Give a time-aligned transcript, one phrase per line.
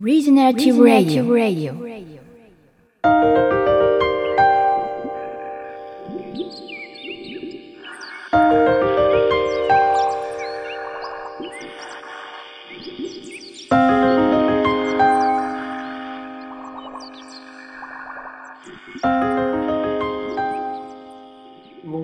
[0.00, 1.74] Regenerative Radio.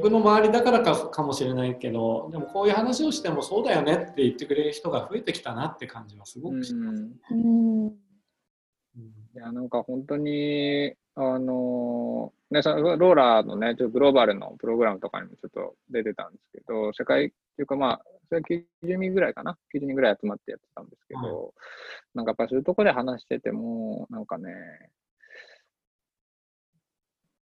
[0.05, 7.09] 僕の周りだからかかもしれないけどでもこういう話をしてもそうだよねって言ってくれる人が増えてきたなって感じはすごくします。
[7.31, 7.95] うんうん
[9.35, 21.53] いや、なんか本当に、あのね、そのローラーのね、ちょっとグローバルのプログラムとかにもちょっと出てたんですけど、世界っていうかまあ、それ90人ぐらいかな ?90 人ぐらい集まってやってたんですけど、
[22.15, 24.53] なんかやっぱそういうとこで話してても、なんかね、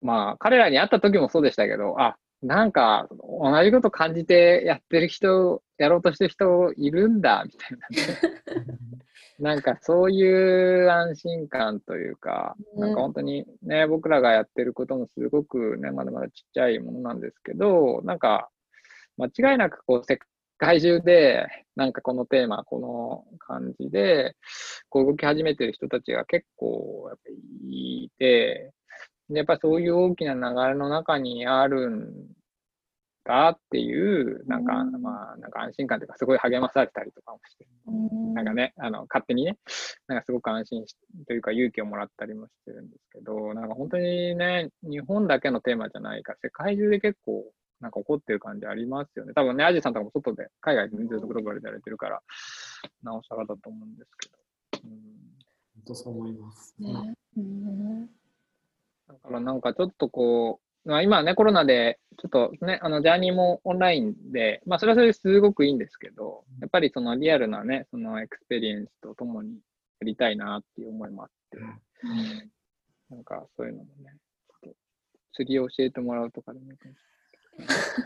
[0.01, 8.19] まあ、彼らに会った時もそうでしたけど、あ、なんか、同じこと感じてやってる人、やろうとしてる人いるんだ、みたいなね。
[9.39, 18.51] なんかそういう安心感というか、ねなんか本当にね、僕らがやってることもすごくね、まだまだちっちゃいものなんですけど、なんか
[19.17, 20.19] 間違いなくこう世
[20.59, 24.37] 界中で、なんかこのテーマ、この感じで、
[24.89, 27.23] こう動き始めてる人たちが結構やっぱ
[27.65, 28.73] りいて、
[29.29, 32.22] でやっぱりそういう大きな流れの中にあるん
[33.25, 37.67] だっていう、なんか、うんまあ、なんか安心感というか、すごい励まされたりとかもして、
[38.35, 39.59] なんかね、あの、勝手にね、
[40.09, 47.45] なんかすごく安心しというか勇気をもらったりもしてるんですけど、なんか本当にね、日本だけのテーマじゃないから、世界中で結構、
[47.81, 49.33] なんか起こってる感じありますよね。
[49.35, 52.23] 多分ね、アズさんとかも外で、海外でずっとグローバルでやられてるから、
[53.03, 54.39] なおさらだと思うんですけど。
[54.85, 54.91] うん。
[55.75, 56.75] 本当そう思います。
[56.79, 57.15] ね。
[57.37, 58.07] うん。
[58.07, 71.59] だからなんかちょっとこう、まあ、今はね、コロナで、ちょっとね、あの、ジャーニーもオンラインで、まあ、それはそれですごくいいんですけど、やっぱりそのリアルなね、そのエクスペリエンスとともにやりたいなっていう思いもあって、
[73.11, 74.17] なんかそういうのもね、
[74.63, 74.77] ちょっと
[75.35, 76.99] 釣りを教えてもらうとかでもいいかもし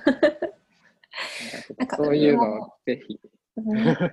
[0.04, 1.86] れない。
[1.96, 3.20] そういうのをぜひ。
[3.56, 4.12] うん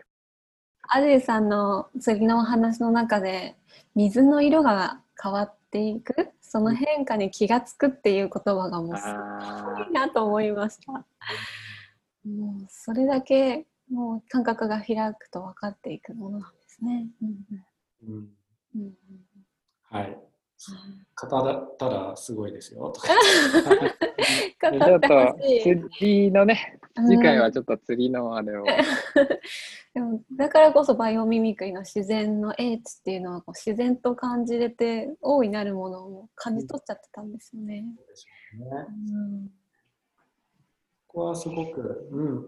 [0.89, 3.55] アジェさんの次のお話の中で
[3.95, 10.91] 水の色が変わっていくその変化に気がつくっていう言葉がもうすあごいなと思いました。
[10.91, 17.07] もうそれだけもう感覚が開くと分かっていくものなんですね。
[17.21, 17.29] うん
[18.05, 18.29] うんうん
[18.75, 18.93] うん
[19.89, 20.17] はい。
[21.15, 22.93] 語ったらすごいですよ。
[22.95, 28.65] ちょっと釣りのね、次回はちょっと釣りのあれを。
[29.93, 37.81] でもだからこそバイオミミクリの自然の英知っていうのはこう自然と感じれて大いなるものを感じ取っちゃってたんですよね。
[37.81, 37.87] ね
[38.99, 39.49] うん
[41.07, 42.47] ここはすごく、うん。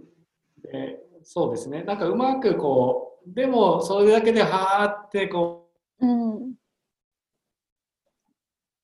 [0.64, 1.84] でそうですね。
[1.84, 6.56] なんかうまくこう、でもそれだけではーってこうんう、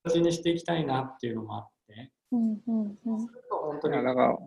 [0.03, 3.27] 形にしていきたいなっていうのもあって、うんうんうん。
[3.49, 4.37] 本当にだから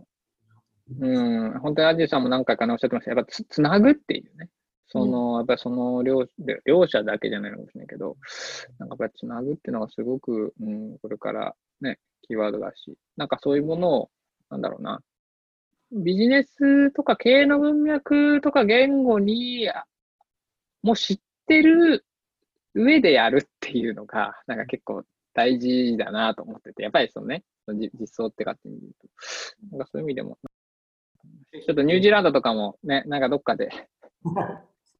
[1.00, 3.12] うん、本当にアジーさんも何回かねおっしゃってました。
[3.12, 4.50] やっぱつつなぐっていうね。
[4.88, 6.26] その、やっぱりその両
[6.66, 8.16] 両者だけじゃないのかもしれないけど、
[8.78, 14.10] なんかやっぱりつなぐっていうのがすごく、うん、これからね、キーワードだし、なんかそういうものを、
[14.50, 15.00] なんだろうな、
[15.90, 19.84] ビジネスとか経営の文脈とか言語に、あ
[20.82, 22.04] もう知ってる
[22.74, 25.02] 上でやるっていうのが、なんか結構
[25.34, 27.42] 大事だなと思ってて、やっぱりそのね、
[27.74, 29.08] じ実装ってかってみると、
[29.72, 30.38] なんかそういう意味でも、
[31.52, 33.70] ちょっとニュージーランドとかもね、なんかどっかで、
[34.22, 34.36] そう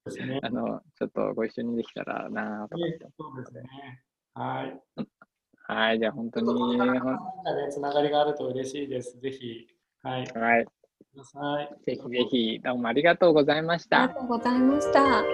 [0.07, 0.41] ですね。
[0.43, 4.03] あの、ちょっとご一緒にできたらなとかってそうですね。
[4.35, 4.81] はい。
[5.67, 9.19] はい、じゃあ本当に、なんほんかね、つながりがあると嬉しいです。
[9.21, 9.67] ぜひ、
[10.03, 10.27] はい。
[10.27, 10.67] くはい、
[11.17, 11.75] ださい。
[11.87, 14.21] ぜひぜひ、どうもありがとうございましたありが。
[14.21, 15.25] とうございました。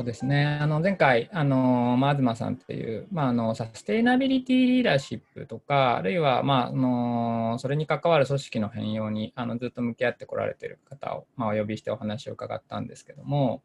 [0.00, 0.58] そうですね。
[0.58, 13.62] あの前回、あのまあ、東さんっていう、まあ、あのサステイナビリティリーダーシップとか、あるいは、まあ、あのそれに関わる組織の変容にあのずっと向き合ってこられてる方を、まあ、お呼びしてお話を伺ったんですけども、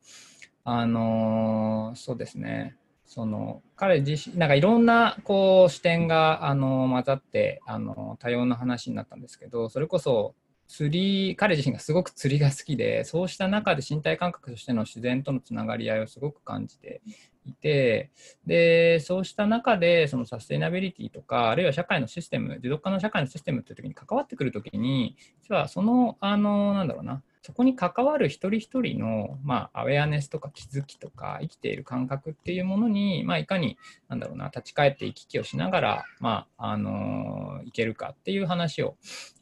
[0.65, 2.75] あのそうですね、
[3.05, 10.35] その彼自身、なんかいろんなこう視点があの混ざってあの多様な話になったんですけど、それこそ
[10.67, 10.89] 釣
[11.27, 17.01] り、彼自身がすごく釣りが好きで、そうした中で身体感覚としての自然とのつながり合いをすごく感じて
[17.45, 18.11] いて、
[18.45, 33.77] で、そうした中で、そのサステナビリティとか、あるいは社会のシステム、持続可能社会のシステムっていう時に関わってくる時に、実はその、あの、なんだろうな、そこに関わる一人一人の、まあ、アウェアネスとか気づきとか、生きている感覚っていうものに、まあ、いかに、
[34.09, 38.97] なんだろうな、立ち返って行き来をしながら、まあ、あのいけるかっていう話を、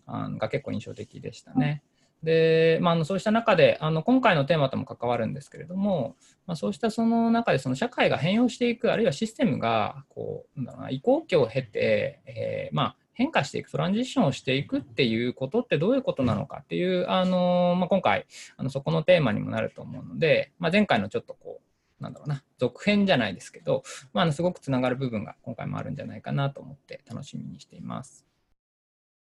[0.05, 1.81] あのが結構印象的でしたね。
[2.23, 18.25] で、まあ、あのそうした中であの今回のテーマとも関わるんですけれども、まあ、そうしたその中でその社会が変容していくあるいはシステムがこうなんだろうな移行期を経て、えーまあ、変化していくトランジションをしていくっていうことってどういうことなのかっていう、あのまあ、今回
[18.57, 21.61] あのそこのテーマにもなると思うので、まあ、前回のちょっとこ
[21.99, 23.83] うなんだろうな続編じゃないですけど、
[24.13, 28.32] まあ、あのすごくつながる部分が今回もあるんじゃないかなと思って楽しみにしています。